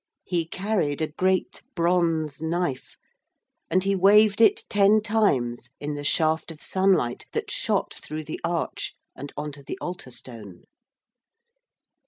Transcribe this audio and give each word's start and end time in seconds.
He 0.23 0.47
carried 0.47 0.99
a 0.99 1.09
great 1.11 1.61
bronze 1.75 2.41
knife, 2.41 2.97
and 3.69 3.83
he 3.83 3.93
waved 3.95 4.41
it 4.41 4.63
ten 4.67 4.99
times 4.99 5.69
in 5.79 5.93
the 5.93 6.03
shaft 6.03 6.49
of 6.51 6.59
sunlight 6.59 7.27
that 7.33 7.51
shot 7.51 7.93
through 7.93 8.23
the 8.23 8.41
arch 8.43 8.95
and 9.15 9.31
on 9.37 9.51
to 9.51 9.61
the 9.61 9.77
altar 9.79 10.09
stone. 10.09 10.63